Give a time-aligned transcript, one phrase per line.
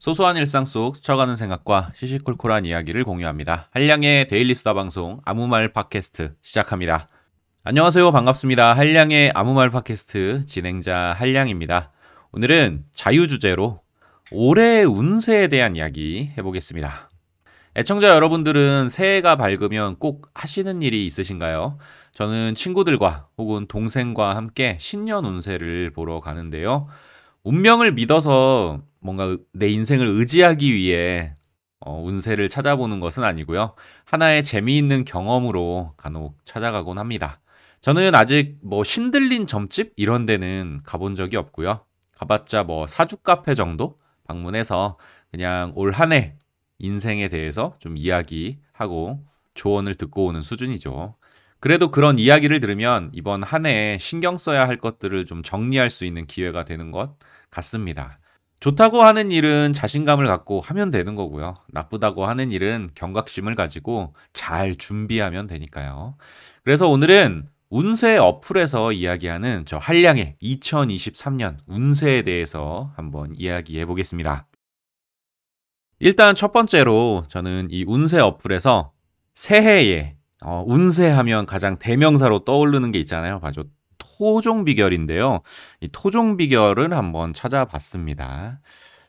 [0.00, 3.68] 소소한 일상 속 스쳐가는 생각과 시시콜콜한 이야기를 공유합니다.
[3.70, 7.10] 한량의 데일리 수다 방송 아무 말 팟캐스트 시작합니다.
[7.64, 8.10] 안녕하세요.
[8.10, 8.72] 반갑습니다.
[8.72, 11.92] 한량의 아무 말 팟캐스트 진행자 한량입니다.
[12.32, 13.82] 오늘은 자유 주제로
[14.32, 17.10] 올해 운세에 대한 이야기 해보겠습니다.
[17.76, 21.76] 애청자 여러분들은 새해가 밝으면 꼭 하시는 일이 있으신가요?
[22.14, 26.88] 저는 친구들과 혹은 동생과 함께 신년 운세를 보러 가는데요.
[27.42, 31.34] 운명을 믿어서 뭔가 내 인생을 의지하기 위해
[31.80, 33.74] 어, 운세를 찾아보는 것은 아니고요.
[34.04, 37.40] 하나의 재미있는 경험으로 간혹 찾아가곤 합니다.
[37.80, 41.84] 저는 아직 뭐 신들린 점집 이런 데는 가본 적이 없고요.
[42.18, 44.98] 가봤자 뭐 사주 카페 정도 방문해서
[45.30, 46.36] 그냥 올 한 해
[46.78, 49.24] 인생에 대해서 좀 이야기하고
[49.54, 51.16] 조언을 듣고 오는 수준이죠.
[51.60, 56.64] 그래도 그런 이야기를 들으면 이번 한해 신경 써야 할 것들을 좀 정리할 수 있는 기회가
[56.64, 57.16] 되는 것
[57.50, 58.18] 같습니다.
[58.60, 61.56] 좋다고 하는 일은 자신감을 갖고 하면 되는 거고요.
[61.68, 66.16] 나쁘다고 하는 일은 경각심을 가지고 잘 준비하면 되니까요.
[66.62, 74.46] 그래서 오늘은 운세 어플에서 이야기하는 저 한량의 2023년 운세에 대해서 한번 이야기해 보겠습니다.
[76.00, 78.92] 일단 첫 번째로 저는 이 운세 어플에서
[79.34, 83.40] 새해에 어, 운세하면 가장 대명사로 떠오르는 게 있잖아요.
[83.40, 83.64] 바로
[84.00, 85.42] 토종 비결인데요.
[85.80, 88.60] 이 토종 비결을 한번 찾아봤습니다.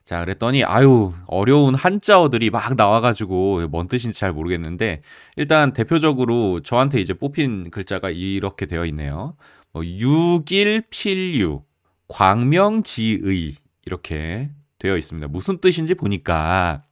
[0.04, 5.02] 자, 그랬더니 아유, 어려운 한자어들이 막 나와 가지고 뭔 뜻인지 잘 모르겠는데
[5.36, 9.36] 일단 대표적으로 저한테 이제 뽑힌 글자가 이렇게 되어 있네요.
[9.72, 11.62] 뭐 육일필유,
[12.08, 15.28] 광명지의 이렇게 되어 있습니다.
[15.28, 16.84] 무슨 뜻인지 보니까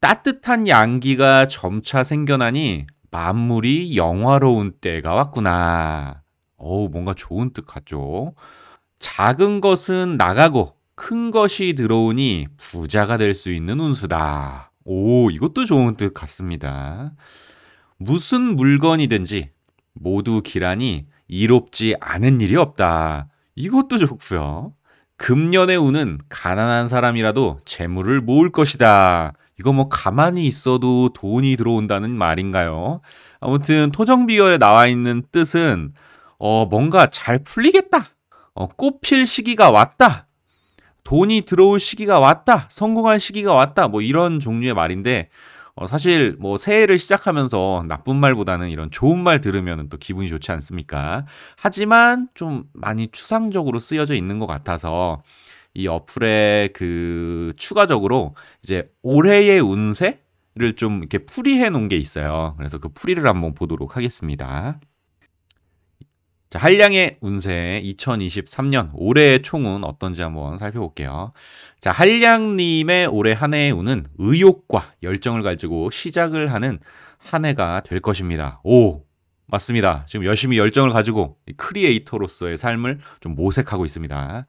[0.00, 6.22] 따뜻한 양기가 점차 생겨나니 만물이 영화로운 때가 왔구나.
[6.60, 8.34] 어우, 뭔가 좋은 뜻 같죠?
[8.98, 14.70] 작은 것은 나가고 큰 것이 들어오니 부자가 될 수 있는 운수다.
[14.84, 17.12] 오, 이것도 좋은 뜻 같습니다.
[17.96, 19.50] 무슨 물건이든지
[19.94, 23.28] 모두 기란이 이롭지 않은 일이 없다.
[23.54, 24.74] 이것도 좋고요.
[25.16, 29.32] 금년의 운은 가난한 사람이라도 재물을 모을 것이다.
[29.58, 33.00] 이거 뭐 가만히 있어도 돈이 들어온다는 말인가요?
[33.40, 35.92] 아무튼 토정비결에 나와 있는 뜻은
[36.40, 38.04] 어, 뭔가 잘 풀리겠다.
[38.54, 40.26] 어, 꽃필 시기가 왔다.
[41.04, 42.66] 돈이 들어올 시기가 왔다.
[42.70, 43.88] 성공할 시기가 왔다.
[43.88, 45.28] 뭐 이런 종류의 말인데,
[45.74, 51.26] 어, 사실 뭐 새해를 시작하면서 나쁜 말보다는 이런 좋은 말 들으면 또 기분이 좋지 않습니까?
[51.56, 55.22] 하지만 좀 많이 추상적으로 쓰여져 있는 것 같아서
[55.74, 62.54] 이 어플에 그 추가적으로 이제 올해의 운세를 좀 이렇게 풀이해 놓은 게 있어요.
[62.56, 64.80] 그래서 그 풀이를 한번 보도록 하겠습니다.
[66.50, 71.32] 자, 한량의 운세 2023년 올해의 총운 어떤지 한번 살펴볼게요.
[71.78, 76.80] 자, 한량님의 올해 한 해의 운은 의욕과 열정을 가지고 시작을 하는
[77.18, 78.60] 한 해가 될 것입니다.
[78.64, 79.04] 오,
[79.46, 80.04] 맞습니다.
[80.08, 84.46] 지금 열심히 열정을 가지고 크리에이터로서의 삶을 좀 모색하고 있습니다.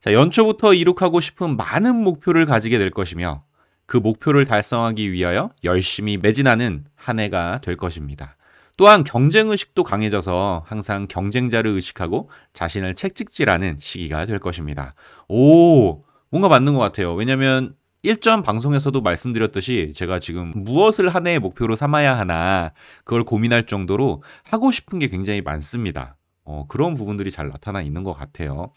[0.00, 3.44] 자, 연초부터 이룩하고 싶은 많은 목표를 가지게 될 것이며
[3.84, 8.38] 그 목표를 달성하기 위하여 열심히 매진하는 한 해가 될 것입니다.
[8.76, 14.94] 또한 경쟁 의식도 강해져서 항상 경쟁자를 의식하고 자신을 책찍질하는 시기가 될 것입니다.
[15.28, 17.14] 오, 뭔가 맞는 것 같아요.
[17.14, 22.72] 왜냐면 일전 방송에서도 말씀드렸듯이 제가 지금 무엇을 한 해의 목표로 삼아야 하나
[23.04, 26.15] 그걸 고민할 정도로 하고 싶은 게 굉장히 많습니다.
[26.46, 28.72] 어, 그런 부분들이 잘 나타나 있는 것 같아요.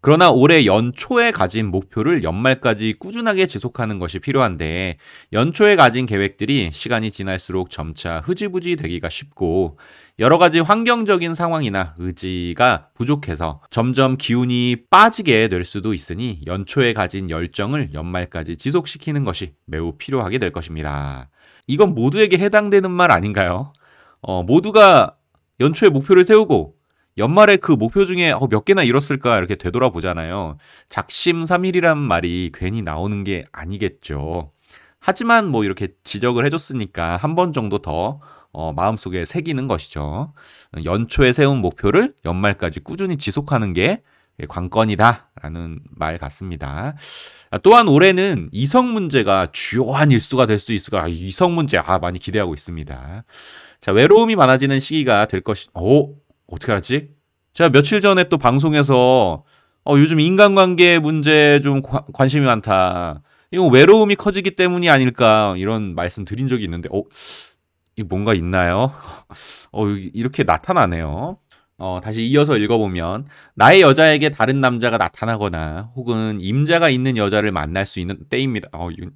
[0.00, 4.98] 그러나 올해 연초에 가진 목표를 연말까지 꾸준하게 지속하는 것이 필요한데
[5.32, 9.78] 연초에 가진 계획들이 시간이 지날수록 점차 흐지부지 되기가 쉽고
[10.20, 17.90] 여러 가지 환경적인 상황이나 의지가 부족해서 점점 기운이 빠지게 될 수도 있으니 연초에 가진 열정을
[17.94, 21.28] 연말까지 지속시키는 것이 매우 필요하게 될 것입니다.
[21.66, 23.72] 이건 모두에게 해당되는 말 아닌가요?
[24.20, 25.16] 어, 모두가
[25.60, 26.77] 연초에 목표를 세우고
[27.18, 30.56] 연말에 그 목표 중에 어, 몇 개나 이뤘을까 이렇게 되돌아보잖아요.
[30.88, 34.52] 작심삼일이란 말이 괜히 나오는 게 아니겠죠.
[35.00, 38.20] 하지만 뭐 이렇게 지적을 해줬으니까 한 번 정도 더
[38.52, 40.32] 어, 마음속에 새기는 것이죠.
[40.84, 44.02] 연초에 세운 목표를 연말까지 꾸준히 지속하는 게
[44.48, 46.94] 관건이다라는 말 같습니다.
[47.62, 51.02] 또한 올해는 이성 문제가 주요한 일수가 될 수 있을까?
[51.02, 53.24] 아, 이성 문제 아 많이 기대하고 있습니다.
[53.80, 55.68] 자 외로움이 많아지는 시기가 될 것이.
[55.74, 56.14] 오
[56.48, 57.10] 어떻게 알았지?
[57.52, 59.44] 제가 며칠 전에 또 방송에서
[59.84, 63.22] 어, 요즘 인간관계 문제 좀 과, 관심이 많다.
[63.50, 67.02] 이거 외로움이 커지기 때문이 아닐까 이런 말씀 드린 적이 있는데, 어,
[67.96, 68.92] 이 뭔가 있나요?
[69.72, 71.38] 어, 이렇게 나타나네요.
[71.78, 78.00] 어, 다시 이어서 읽어보면 나의 여자에게 다른 남자가 나타나거나 혹은 임자가 있는 여자를 만날 수
[78.00, 78.68] 있는 때입니다.
[78.72, 79.12] 어, 이건,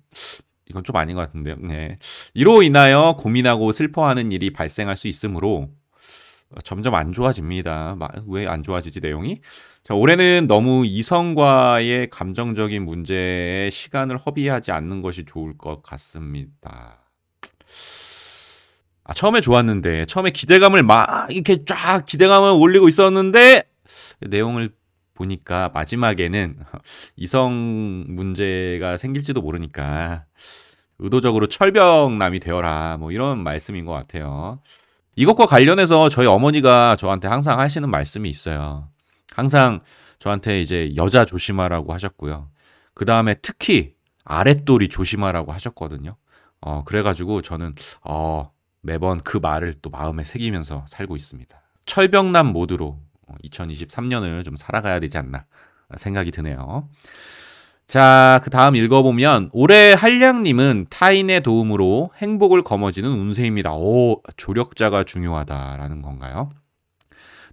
[0.71, 1.57] 이건 좀 아닌 것 같은데요.
[1.61, 1.99] 네.
[2.35, 5.82] 이로 인하여 고민하고 슬퍼하는 일이 발생할 수 있으므로 어,
[6.65, 7.97] 점점 안 좋아집니다.
[8.29, 9.41] 왜 안 좋아지지 내용이?
[9.83, 16.99] 자, 올해는 너무 이성과의 감정적인 문제에 시간을 허비하지 않는 것이 좋을 것 같습니다.
[19.05, 23.65] 아, 처음에 좋았는데, 처음에 기대감을 막 이렇게 쫙 기대감을 올리고 있었는데,
[24.21, 24.71] 내용을
[25.15, 26.59] 보니까 마지막에는
[27.17, 30.25] 이성 문제가 생길지도 모르니까
[30.99, 32.97] 의도적으로 철벽남이 되어라.
[32.99, 34.61] 뭐 이런 말씀인 것 같아요.
[35.17, 38.89] 이것과 관련해서 저희 어머니가 저한테 항상 하시는 말씀이 있어요.
[39.35, 39.81] 항상
[40.19, 42.49] 저한테 이제 여자 조심하라고 하셨고요.
[42.95, 43.95] 그 다음에 특히
[44.25, 46.17] 아랫돌이 조심하라고 하셨거든요.
[46.61, 47.75] 어, 그래가지고 저는,
[48.05, 48.51] 어,
[48.81, 51.61] 매번 그 말을 또 마음에 새기면서 살고 있습니다.
[51.87, 53.01] 철벽남 모드로
[53.45, 55.45] 2023년을 어, 좀 살아가야 되지 않나
[55.97, 56.89] 생각이 드네요.
[57.93, 63.75] 자, 그 다음 읽어보면, 올해 한량님은 타인의 도움으로 행복을 거머쥐는 운세입니다.
[63.75, 66.49] 오, 조력자가 중요하다라는 건가요?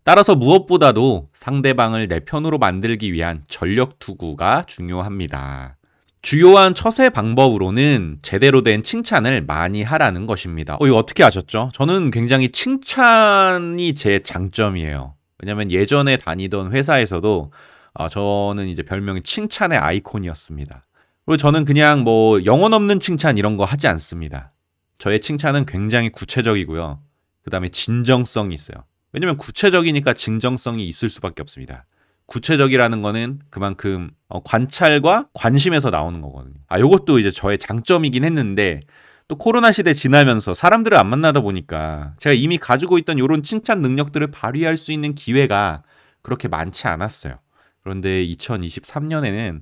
[0.06, 5.76] 따라서 무엇보다도 상대방을 내 편으로 만들기 위한 전력 투구가 중요합니다.
[6.22, 10.78] 주요한 처세 방법으로는 제대로 된 칭찬을 많이 하라는 것입니다.
[10.80, 11.72] 어, 이거 어떻게 아셨죠?
[11.74, 15.16] 저는 굉장히 칭찬이 제 장점이에요.
[15.40, 17.52] 왜냐면 예전에 다니던 회사에서도
[18.00, 20.86] 어, 저는 이제 별명이 칭찬의 아이콘이었습니다.
[21.26, 24.54] 그리고 저는 그냥 뭐 영혼 없는 칭찬 이런 거 하지 않습니다.
[25.00, 27.02] 저의 칭찬은 굉장히 구체적이고요.
[27.44, 28.86] 그 다음에 진정성이 있어요.
[29.12, 31.86] 왜냐면 구체적이니까 진정성이 있을 수밖에 없습니다.
[32.26, 36.56] 구체적이라는 거는 그만큼 어, 관찰과 관심에서 나오는 거거든요.
[36.70, 38.80] 아, 요것도 이제 저의 장점이긴 했는데
[39.28, 44.32] 또 코로나 시대 지나면서 사람들을 안 만나다 보니까 제가 이미 가지고 있던 이런 칭찬 능력들을
[44.32, 45.84] 발휘할 수 있는 기회가
[46.22, 47.40] 그렇게 많지 않았어요.
[47.84, 49.62] 그런데 2023년에는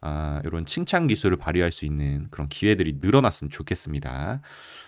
[0.00, 4.40] 아, 이런 칭찬 기술을 발휘할 수 있는 그런 기회들이 늘어났으면 좋겠습니다.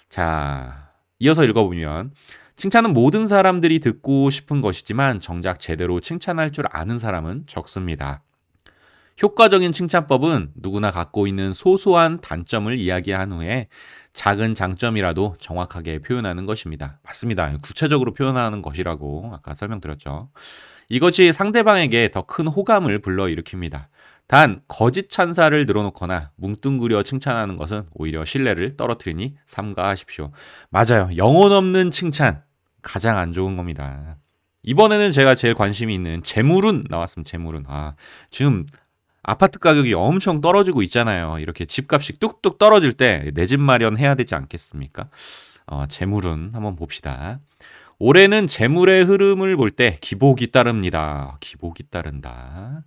[0.09, 2.13] 자, 이어서 읽어보면
[2.57, 8.23] 칭찬은 모든 사람들이 듣고 싶은 것이지만 정작 제대로 칭찬할 줄 아는 사람은 적습니다.
[9.23, 13.69] 효과적인 칭찬법은 누구나 갖고 있는 소소한 단점을 이야기한 후에
[14.13, 16.99] 작은 장점이라도 정확하게 표현하는 것입니다.
[17.05, 17.57] 맞습니다.
[17.63, 20.31] 구체적으로 표현하는 것이라고 아까 설명드렸죠.
[20.91, 23.87] 이것이 상대방에게 더 큰 호감을 불러일으킵니다.
[24.27, 30.31] 단 거짓 찬사를 늘어놓거나 뭉뚱그려 칭찬하는 것은 오히려 신뢰를 떨어뜨리니 삼가하십시오.
[30.69, 31.11] 맞아요.
[31.17, 32.43] 영혼 없는 칭찬
[32.83, 34.17] 가장 안 좋은 겁니다.
[34.63, 37.95] 이번에는 제가 제일 관심이 있는 재물은 나왔으면 재물은 아
[38.31, 38.67] 지금
[39.23, 41.39] 아파트 가격이 엄청 떨어지고 있잖아요.
[41.39, 45.09] 이렇게 집값이 뚝뚝 떨어질 때 내 집 마련해야 되지 않겠습니까?
[45.67, 47.41] 어, 재물은 한번 봅시다.
[48.03, 51.37] 올해는 재물의 흐름을 볼 때 기복이 따릅니다.
[51.41, 52.83] 기복이 따른다.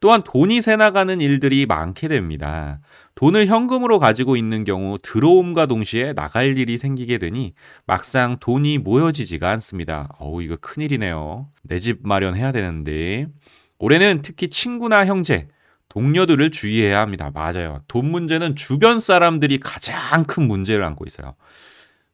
[0.00, 2.80] 또한 돈이 새 나가는 일들이 많게 됩니다.
[3.16, 7.52] 돈을 현금으로 가지고 있는 경우 들어옴과 동시에 나갈 일이 생기게 되니
[7.86, 10.08] 막상 돈이 모여지지가 않습니다.
[10.18, 11.48] 어우, 이거 큰일이네요.
[11.62, 13.26] 내 집 마련해야 되는데.
[13.78, 15.48] 올해는 특히 친구나 형제,
[15.90, 17.30] 동료들을 주의해야 합니다.
[17.32, 17.82] 맞아요.
[17.88, 21.34] 돈 문제는 주변 사람들이 가장 큰 문제를 안고 있어요.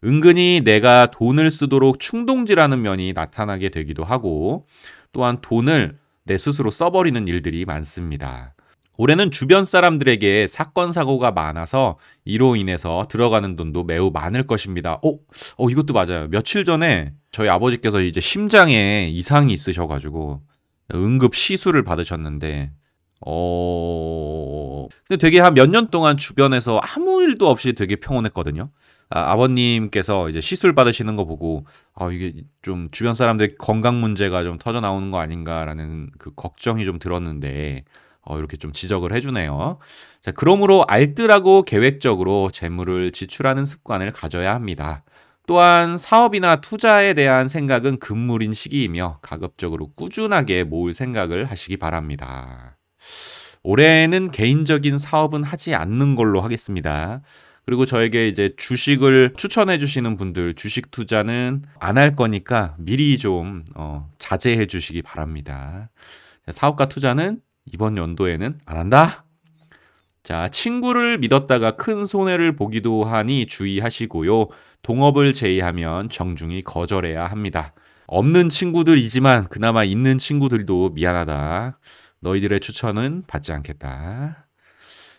[0.05, 4.67] 은근히 내가 돈을 쓰도록 충동질하는 면이 나타나게 되기도 하고
[5.13, 8.55] 또한 돈을 내 스스로 써버리는 일들이 많습니다.
[8.99, 14.95] 올해는 주변 사람들에게 사건 사고가 많아서 이로 인해서 들어가는 돈도 매우 많을 것입니다.
[15.03, 15.15] 어,
[15.57, 16.29] 어 이것도 맞아요.
[16.29, 20.43] 며칠 전에 저희 아버지께서 이제 심장에 이상이 있으셔가지고
[20.95, 22.71] 응급 시술을 받으셨는데
[23.27, 28.71] 어 근데 되게 한 몇 년 동안 주변에서 아무 일도 없이 되게 평온했거든요.
[29.11, 32.33] 아, 버님께서 이제 시술 받으시는 거 보고 아 이게
[32.63, 37.85] 좀 주변 사람들 건강 문제가 좀 터져 나오는 거 아닌가라는 그 걱정이 좀 들었는데
[38.25, 39.79] 어, 이렇게 좀 지적을 해주네요.
[40.21, 45.03] 자, 그러므로 알뜰하고 계획적으로 재물을 지출하는 습관을 가져야 합니다.
[45.47, 52.77] 또한 사업이나 투자에 대한 생각은 금물인 시기이며 가급적으로 꾸준하게 모을 생각을 하시기 바랍니다.
[53.65, 57.23] 올해는 개인적인 사업은 하지 않는 걸로 하겠습니다.
[57.65, 64.11] 그리고 저에게 이제 주식을 추천해 주시는 분들 주식 투자는 안 할 거니까 미리 좀 어,
[64.19, 65.91] 자제해 주시기 바랍니다.
[66.51, 67.41] 사업가 투자는
[67.73, 69.25] 이번 연도에는 안 한다.
[70.25, 74.49] 자, 친구를 믿었다가 큰 손해를 보기도 하니 주의하시고요.
[74.83, 77.75] 동업을 제의하면 정중히 거절해야 합니다.
[78.07, 81.79] 없는 친구들이지만 그나마 있는 친구들도 미안하다.
[82.21, 84.47] 너희들의 추천은 받지 않겠다.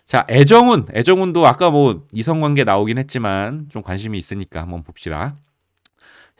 [0.05, 0.86] 자, 애정운.
[0.93, 5.38] 애정운도 아까 뭐 이성관계 나오긴 했지만 좀 관심이 있으니까 한번 봅시다.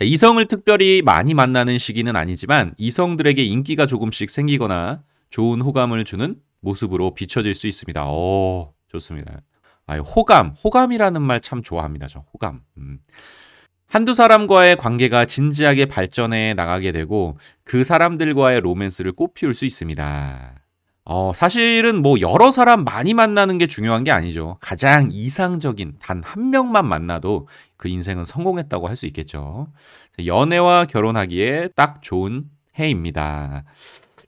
[0.02, 7.56] 이성을 특별히 많이 만나는 시기는 아니지만 이성들에게 인기가 조금씩 생기거나 좋은 호감을 주는 모습으로 비춰질
[7.56, 8.06] 수 있습니다.
[8.10, 9.42] 오, 좋습니다.
[9.86, 12.08] 아, 호감, 호감이라는 말 참 좋아합니다.
[12.08, 12.62] 저 호감.
[12.78, 13.00] 음.
[13.88, 20.63] 한두 사람과의 관계가 진지하게 발전해 나가게 되고 그 사람들과의 로맨스를 꽃피울 수 있습니다.
[21.06, 24.58] 어, 사실은 뭐 여러 사람 많이 만나는 게 중요한 게 아니죠.
[24.62, 29.68] 가장 이상적인 단 한 명만 만나도 그 인생은 성공했다고 할 수 있겠죠.
[30.26, 32.44] 연애와 결혼하기에 딱 좋은
[32.80, 33.66] 해입니다.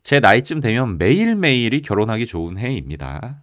[0.03, 3.41] 제 나이쯤 되면 매일매일이 결혼하기 좋은 해입니다.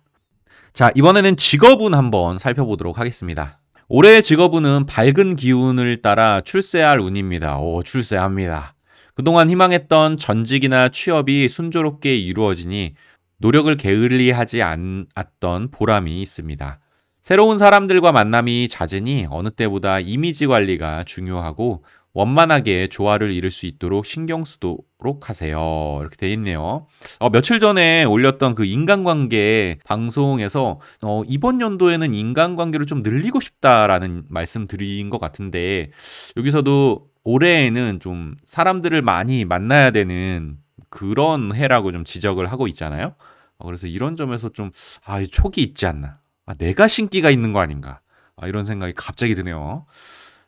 [0.74, 3.58] 자, 이번에는 직업운 한번 살펴보도록 하겠습니다.
[3.88, 7.58] 올해의 직업운은 밝은 기운을 따라 출세할 운입니다.
[7.58, 8.74] 오, 출세합니다.
[9.14, 12.94] 그동안 희망했던 전직이나 취업이 순조롭게 이루어지니
[13.42, 16.78] 노력을 게을리하지 않았던 보람이 있습니다.
[17.20, 21.84] 새로운 사람들과 만남이 잦으니 어느 때보다 이미지 관리가 중요하고
[22.14, 25.98] 원만하게 조화를 이룰 수 있도록 신경 쓰도록 하세요.
[26.00, 26.86] 이렇게 돼 있네요.
[27.18, 34.68] 어, 며칠 전에 올렸던 그 인간관계 방송에서 어, 이번 연도에는 인간관계를 좀 늘리고 싶다라는 말씀
[34.68, 35.90] 드린 것 같은데
[36.36, 40.58] 여기서도 올해에는 좀 사람들을 많이 만나야 되는
[40.90, 43.14] 그런 해라고 좀 지적을 하고 있잖아요.
[43.62, 44.70] 어, 그래서 이런 점에서 좀,
[45.04, 46.18] 아, 촉이 있지 않나.
[46.46, 48.00] 아, 내가 신기가 있는 거 아닌가.
[48.36, 49.86] 아, 이런 생각이 갑자기 드네요.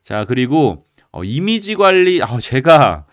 [0.02, 3.06] 자, 그리고 어, 이미지 관리, 아, 제가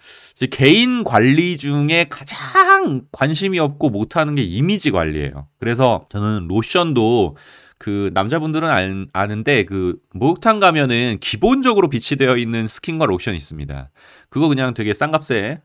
[0.49, 5.47] 개인 관리 중에 가장 관심이 없고 못하는 게 이미지 관리예요.
[5.59, 7.37] 그래서 저는 로션도
[7.77, 13.91] 그 남자분들은 아는데 그 목욕탕 가면은 기본적으로 비치되어 있는 스킨과 로션이 있습니다.
[14.29, 15.61] 그거 그냥 되게 싼 값에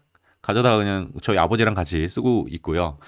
[0.46, 2.98] 가져다가 그냥 저희 아버지랑 같이 쓰고 있고요.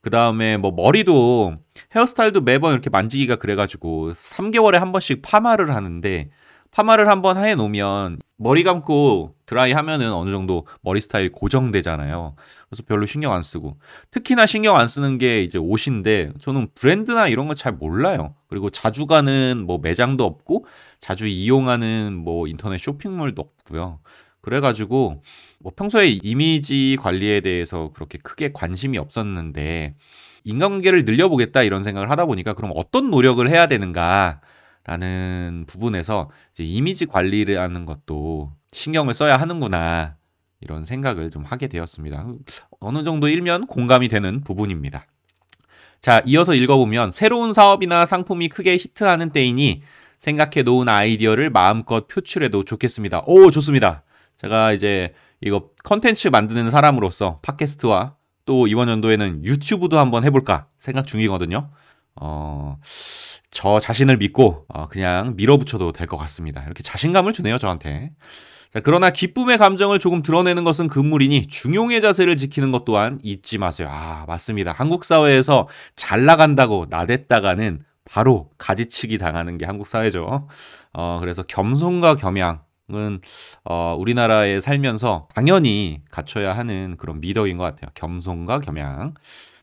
[0.00, 1.54] 그 다음에 뭐 머리도
[1.94, 6.30] 헤어스타일도 매번 이렇게 만지기가 그래가지고 3개월에 한 번씩 파마를 하는데
[6.70, 12.34] 파마를 한 번 해 놓으면 머리 감고 드라이 하면은 어느 정도 머리 스타일 고정되잖아요.
[12.68, 13.78] 그래서 별로 신경 안 쓰고.
[14.10, 18.34] 특히나 신경 안 쓰는 게 이제 옷인데 저는 브랜드나 이런 거잘 몰라요.
[18.48, 20.66] 그리고 자주 가는 뭐 매장도 없고
[21.00, 24.00] 자주 이용하는 뭐 인터넷 쇼핑몰도 없고요.
[24.48, 25.20] 그래가지고
[25.58, 29.94] 뭐 평소에 이미지 관리에 대해서 그렇게 크게 관심이 없었는데
[30.44, 34.40] 인간관계를 늘려보겠다 이런 생각을 하다 보니까 그럼 어떤 노력을 해야 되는가
[34.84, 40.16] 라는 부분에서 이제 이미지 관리를 하는 것도 신경을 써야 하는구나.
[40.62, 42.26] 이런 생각을 좀 하게 되었습니다.
[42.80, 45.06] 어느 정도 일면 공감이 되는 부분입니다.
[46.00, 49.82] 자, 이어서 읽어보면 새로운 사업이나 상품이 크게 히트하는 때이니
[50.18, 53.24] 생각해 놓은 아이디어를 마음껏 표출해도 좋겠습니다.
[53.26, 54.02] 오, 좋습니다.
[54.40, 58.14] 제가 이제 이거 컨텐츠 만드는 사람으로서 팟캐스트와
[58.44, 61.70] 또 이번 연도에는 유튜브도 한번 해볼까 생각 중이거든요.
[62.20, 62.78] 어,
[63.50, 66.62] 저 자신을 믿고 어, 그냥 밀어붙여도 될 것 같습니다.
[66.64, 68.12] 이렇게 자신감을 주네요, 저한테.
[68.72, 73.88] 자, 그러나 기쁨의 감정을 조금 드러내는 것은 금물이니 중용의 자세를 지키는 것 또한 잊지 마세요.
[73.90, 74.72] 아, 맞습니다.
[74.72, 80.48] 한국 사회에서 잘 나간다고 나댔다가는 바로 가지치기 당하는 게 한국 사회죠.
[80.92, 82.60] 어, 그래서 겸손과 겸양
[82.94, 83.20] 은
[83.64, 87.90] 어, 우리나라에 살면서 당연히 갖춰야 하는 그런 미덕인 것 같아요.
[87.94, 89.14] 겸손과 겸양.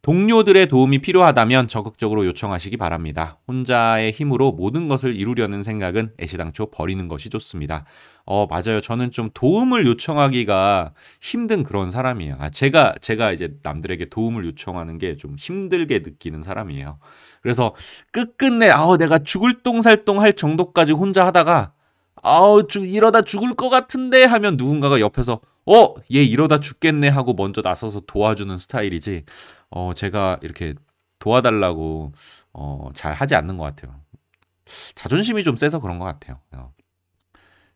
[0.03, 3.39] 동료들의 도움이 필요하다면 적극적으로 요청하시기 바랍니다.
[3.47, 7.85] 혼자의 힘으로 모든 것을 이루려는 생각은 애시당초 버리는 것이 좋습니다.
[8.27, 8.81] 어, 맞아요.
[8.81, 12.35] 저는 좀 도움을 요청하기가 힘든 그런 사람이에요.
[12.39, 16.99] 아, 제가, 제가 이제 남들에게 도움을 요청하는 게 좀 힘들게 느끼는 사람이에요.
[17.41, 17.73] 그래서
[18.11, 21.71] 끝끝내, 아우, 내가 죽을 똥살똥 할 정도까지 혼자 하다가,
[22.27, 27.61] 아우, 주, 이러다 죽을 것 같은데 하면 누군가가 옆에서, 어, 얘 이러다 죽겠네 하고 먼저
[27.61, 29.23] 나서서 도와주는 스타일이지.
[29.69, 30.73] 어, 제가 이렇게
[31.19, 32.13] 도와달라고
[32.53, 33.95] 어, 잘 하지 않는 것 같아요.
[34.95, 36.39] 자존심이 좀 세서 그런 것 같아요.
[36.53, 36.71] 어.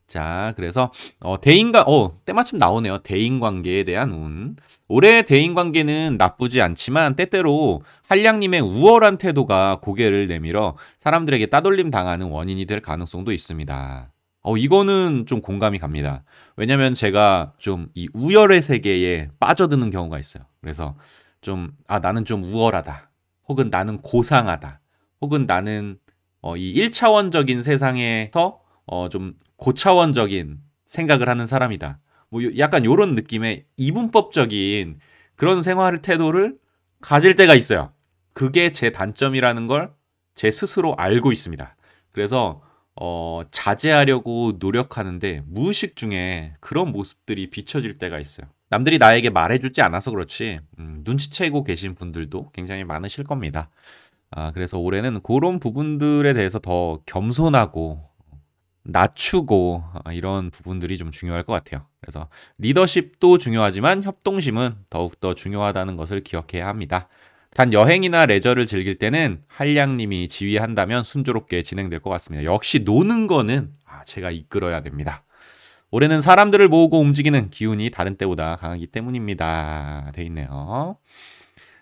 [0.07, 2.99] 자, 그래서 어, 대인관 어, 때마침 나오네요.
[2.99, 4.55] 대인 관계에 대한 운.
[4.87, 12.65] 올해 대인 관계는 나쁘지 않지만 때때로 한량님의 우월한 태도가 고개를 내밀어 사람들에게 따돌림 당하는 원인이
[12.65, 14.11] 될 가능성도 있습니다.
[14.41, 16.23] 어, 이거는 좀 공감이 갑니다.
[16.55, 20.43] 왜냐면 제가 좀 이 우열의 세계에 빠져드는 경우가 있어요.
[20.61, 20.95] 그래서
[21.41, 23.09] 좀, 아, 나는 좀 우월하다.
[23.47, 24.79] 혹은 나는 고상하다.
[25.21, 25.97] 혹은 나는
[26.41, 31.99] 어, 이 1차원적인 세상에서 어, 좀 고차원적인 생각을 하는 사람이다.
[32.29, 34.99] 뭐 약간 요런 느낌의 이분법적인
[35.35, 36.57] 그런 생활 태도를
[37.01, 37.91] 가질 때가 있어요.
[38.33, 39.99] 그게 제 단점이라는 걸
[40.35, 41.75] 제 스스로 알고 있습니다.
[42.13, 42.61] 그래서
[43.01, 48.47] 어, 자제하려고 노력하는데 무의식 중에 그런 모습들이 비춰질 때가 있어요.
[48.69, 53.69] 남들이 나에게 말해주지 않아서 그렇지 음, 눈치채고 계신 분들도 굉장히 많으실 겁니다.
[54.31, 58.03] 아, 그래서 올해는 그런 부분들에 대해서 더 겸손하고
[58.83, 61.85] 낮추고 어, 이런 부분들이 좀 중요할 것 같아요.
[62.01, 62.27] 그래서
[62.57, 67.07] 리더십도 중요하지만 협동심은 더욱더 중요하다는 것을 기억해야 합니다.
[67.55, 72.45] 단 여행이나 레저를 즐길 때는 한량님이 지휘한다면 순조롭게 진행될 것 같습니다.
[72.45, 75.23] 역시 노는 거는 아, 제가 이끌어야 됩니다.
[75.91, 80.11] 올해는 사람들을 모으고 움직이는 기운이 다른 때보다 강하기 때문입니다.
[80.13, 80.97] 돼 있네요.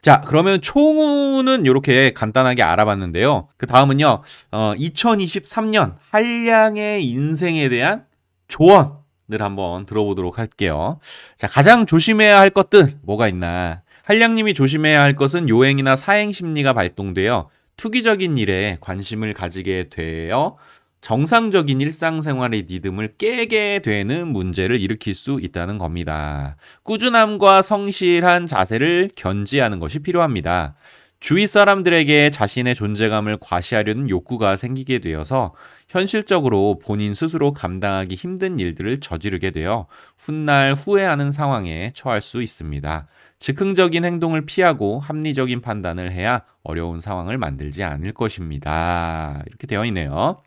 [0.02, 3.50] 자, 그러면 총우는 이렇게 간단하게 알아봤는데요.
[3.58, 4.22] 그 다음은요,
[4.52, 8.06] 어, 2023년 한량의 인생에 대한
[8.48, 8.96] 조언을
[9.40, 11.00] 한번 들어보도록 할게요.
[11.36, 13.82] 자, 가장 조심해야 할 것들 뭐가 있나?
[14.08, 20.56] 한량님이 조심해야 할 것은 요행이나 사행 심리가 발동되어 투기적인 일에 관심을 가지게 되어
[21.02, 26.56] 정상적인 일상생활의 리듬을 깨게 되는 문제를 일으킬 수 있다는 겁니다.
[26.84, 30.76] 꾸준함과 성실한 자세를 견지하는 것이 필요합니다.
[31.20, 35.54] 주위 사람들에게 자신의 존재감을 과시하려는 욕구가 생기게 되어서
[35.90, 43.08] 현실적으로 본인 스스로 감당하기 힘든 일들을 저지르게 되어 훗날 후회하는 상황에 처할 수 있습니다.
[43.40, 49.42] 즉흥적인 행동을 피하고 합리적인 판단을 해야 어려운 상황을 만들지 않을 것입니다.
[49.48, 50.42] 이렇게 되어 있네요.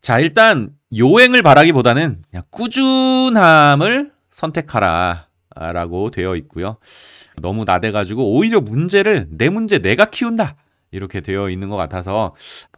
[0.00, 6.76] 자, 일단 요행을 바라기보다는 꾸준함을 선택하라 라고 되어 있고요.
[7.40, 10.56] 너무 나대가지고 오히려 문제를 내 문제 내가 키운다
[10.92, 12.34] 이렇게 되어 있는 것 같아서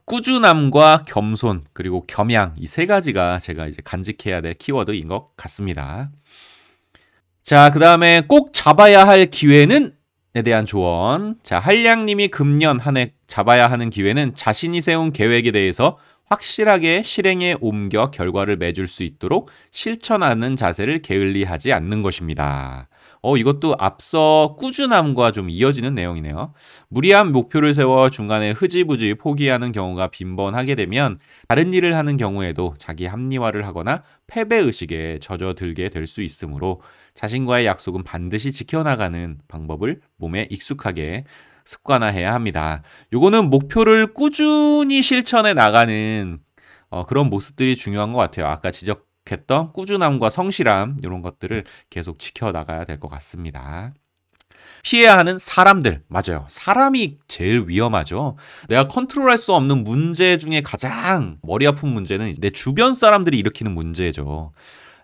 [0.06, 6.10] 꾸준함과 겸손 그리고 겸양 이 세 가지가 제가 이제 간직해야 될 키워드인 것 같습니다.
[7.42, 9.92] 자, 그 다음에 꼭 잡아야 할 기회는
[10.34, 11.36] 에 대한 조언.
[11.42, 15.96] 자, 한량님이 금년 한 해 잡아야 하는 기회는 자신이 세운 계획에 대해서
[16.28, 22.88] 확실하게 실행에 옮겨 결과를 맺을 수 있도록 실천하는 자세를 게을리하지 않는 것입니다.
[23.22, 26.52] 어, 이것도 앞서 꾸준함과 좀 이어지는 내용이네요.
[26.88, 31.18] 무리한 목표를 세워 중간에 흐지부지 포기하는 경우가 빈번하게 되면
[31.48, 36.82] 다른 일을 하는 경우에도 자기 합리화를 하거나 패배의식에 젖어들게 될 수 있으므로
[37.14, 41.24] 자신과의 약속은 반드시 지켜나가는 방법을 몸에 익숙하게
[41.66, 42.82] 습관화해야 합니다.
[43.12, 46.38] 요거는 목표를 꾸준히 실천해 나가는
[46.88, 48.46] 어, 그런 모습들이 중요한 것 같아요.
[48.46, 53.92] 아까 지적했던 꾸준함과 성실함 이런 것들을 계속 지켜 나가야 될 것 같습니다.
[54.82, 56.04] 피해야 하는 사람들.
[56.06, 56.46] 맞아요.
[56.48, 58.36] 사람이 제일 위험하죠.
[58.68, 64.52] 내가 컨트롤할 수 없는 문제 중에 가장 머리 아픈 문제는 내 주변 사람들이 일으키는 문제죠.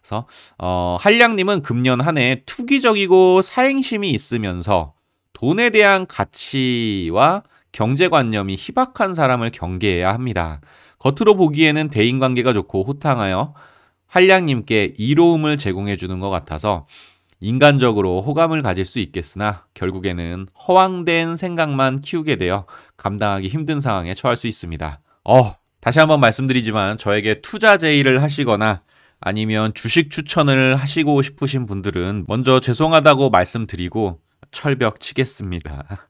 [0.00, 4.94] 그래서 어, 한량님은 금년 한 해 투기적이고 사행심이 있으면서
[5.32, 7.42] 돈에 대한 가치와
[7.72, 10.60] 경제관념이 희박한 사람을 경계해야 합니다.
[10.98, 13.54] 겉으로 보기에는 대인관계가 좋고 호탕하여
[14.06, 16.86] 한량님께 이로움을 제공해 주는 것 같아서
[17.40, 22.66] 인간적으로 호감을 가질 수 있겠으나 결국에는 허황된 생각만 키우게 되어
[22.96, 25.00] 감당하기 힘든 상황에 처할 수 있습니다.
[25.24, 28.82] 어, 다시 한번 말씀드리지만 저에게 투자 제의를 하시거나
[29.18, 34.20] 아니면 주식 추천을 하시고 싶으신 분들은 먼저 죄송하다고 말씀드리고
[34.52, 36.08] 철벽 치겠습니다.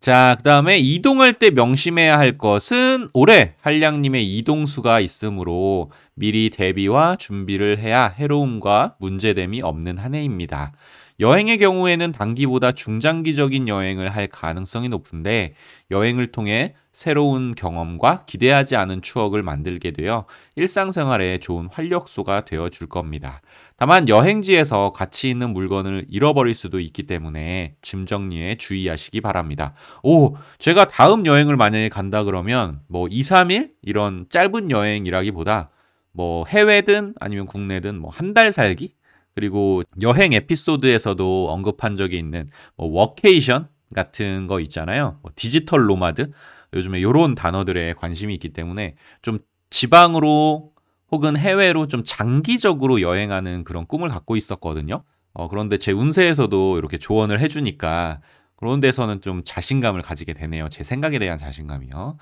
[0.00, 7.78] 자, 그 다음에 이동할 때 명심해야 할 것은 올해 한량님의 이동수가 있으므로 미리 대비와 준비를
[7.78, 10.72] 해야 해로움과 문제됨이 없는 한 해입니다.
[11.20, 15.54] 여행의 경우에는 단기보다 중장기적인 여행을 할 가능성이 높은데
[15.90, 23.40] 여행을 통해 새로운 경험과 기대하지 않은 추억을 만들게 되어 일상생활에 좋은 활력소가 되어 줄 겁니다.
[23.78, 29.74] 다만 여행지에서 가치 있는 물건을 잃어버릴 수도 있기 때문에 짐 정리에 주의하시기 바랍니다.
[30.02, 35.70] 오, 제가 다음 여행을 만약에 간다 그러면 뭐 2, 3일 이런 짧은 여행이라기보다
[36.12, 38.94] 뭐 해외든 아니면 국내든 뭐 한 달 살기
[39.36, 45.20] 그리고 여행 에피소드에서도 언급한 적이 있는 뭐 워케이션 같은 거 있잖아요.
[45.22, 46.32] 뭐 디지털 nomad
[46.74, 49.38] 요즘에 요런 단어들에 관심이 있기 때문에 좀
[49.70, 50.72] 지방으로
[51.10, 55.02] 혹은 해외로 좀 장기적으로 여행하는 그런 꿈을 갖고 있었거든요.
[55.32, 58.20] 어, 그런데 제 운세에서도 이렇게 조언을 해주니까
[58.56, 60.68] 그런 데서는 좀 자신감을 가지게 되네요.
[60.68, 62.18] 제 생각에 대한 자신감이요.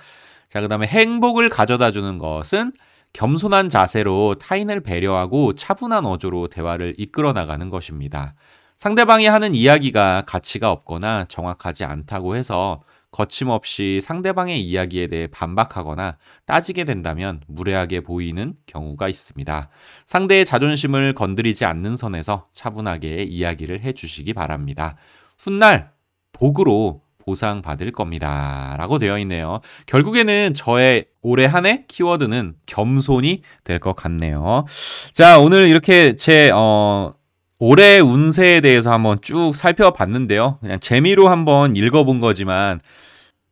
[0.49, 2.73] 자, 그 다음에 행복을 가져다 주는 것은
[3.13, 8.35] 겸손한 자세로 타인을 배려하고 차분한 어조로 대화를 이끌어 나가는 것입니다.
[8.77, 12.83] 상대방이 하는 이야기가 가치가 없거나 정확하지 않다고 해서
[13.17, 19.71] 거침없이 상대방의 이야기에 대해 반박하거나 따지게 된다면 무례하게 보이는 경우가 있습니다.
[20.05, 24.97] 상대의 자존심을 건드리지 않는 선에서 차분하게 이야기를 해 주시기 바랍니다.
[25.39, 25.93] 훗날
[26.33, 28.75] 복으로 보상받을 겁니다.
[28.79, 29.61] 라고 되어 있네요.
[29.87, 34.67] 결국에는 저의 올해 한 해 키워드는 겸손이 될 것 같네요.
[35.13, 37.15] 자, 오늘 이렇게 제, 어,
[37.59, 40.59] 올해 운세에 대해서 한번 쭉 살펴봤는데요.
[40.61, 42.81] 그냥 재미로 한번 읽어본 거지만,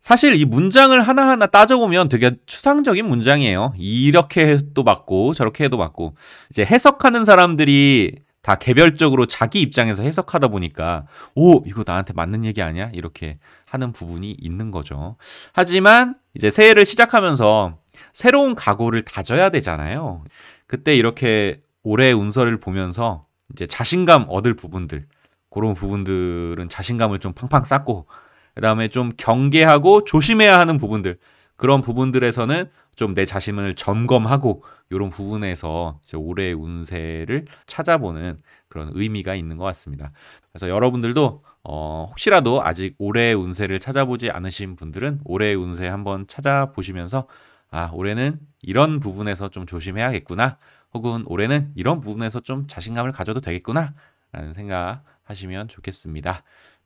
[0.04, 3.72] 사실 이 문장을 하나하나 따져보면 되게 추상적인 문장이에요.
[3.78, 6.14] 이렇게 해도 맞고 저렇게 해도 맞고
[6.50, 12.90] 이제 해석하는 사람들이 다 개별적으로 자기 입장에서 해석하다 보니까 오 이거 나한테 맞는 얘기 아니야
[12.92, 15.16] 이렇게 하는 부분이 있는 거죠.
[15.54, 17.78] 하지만 이제 새해를 시작하면서
[18.12, 20.22] 새로운 각오를 다져야 되잖아요.
[20.66, 25.06] 그때 이렇게 올해 운서를 보면서 이제 자신감 얻을 부분들
[25.48, 28.06] 그런 부분들은 자신감을 좀 팡팡 쌓고
[28.54, 31.18] 그다음에 좀 경계하고 조심해야 하는 부분들
[31.56, 38.38] 그런 부분들에서는 좀 내 자신을 점검하고 이런 부분에서 올해의 운세를 찾아보는
[38.68, 40.12] 그런 의미가 있는 것 같습니다.
[40.52, 47.26] 그래서 여러분들도 어, 혹시라도 아직 올해의 운세를 찾아보지 않으신 분들은 올해의 운세 한번 찾아보시면서
[47.70, 50.58] 아 올해는 이런 부분에서 좀 조심해야겠구나
[50.92, 53.94] 혹은 올해는 이런 부분에서 좀 자신감을 가져도 되겠구나
[54.32, 56.42] 라는 생각 하시면 좋겠습니다.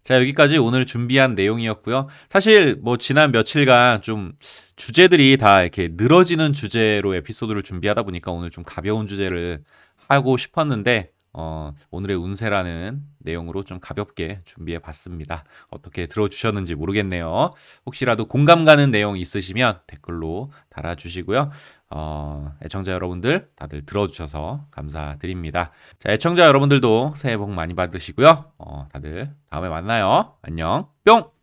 [0.08, 2.08] 자, 여기까지 오늘 준비한 내용이었고요.
[2.30, 4.32] 사실 뭐 지난 며칠간 좀
[4.74, 9.62] 주제들이 다 이렇게 늘어지는 주제로 에피소드를 준비하다 보니까 오늘 좀 가벼운 주제를
[10.08, 15.44] 하고 싶었는데 어, 오늘의 운세라는 내용으로 좀 가볍게 준비해 봤습니다.
[15.70, 17.50] 어떻게 들어주셨는지 모르겠네요.
[17.84, 21.50] 혹시라도 공감 가는 내용 있으시면 댓글로 달아주시고요.
[21.90, 25.70] 어, 애청자 여러분들 다들 들어주셔서 감사드립니다.
[25.98, 28.52] 자, 애청자 여러분들도 새해 복 많이 받으시고요.
[28.58, 30.34] 어, 다들 다음에 만나요.
[30.42, 30.88] 안녕.
[31.04, 31.37] 뿅!